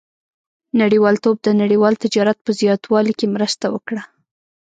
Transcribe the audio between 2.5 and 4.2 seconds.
زیاتوالي کې مرسته وکړه.